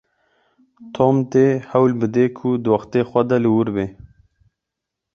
[0.95, 3.85] Tom dê hewl bide ku di wextê xwe de li wir be.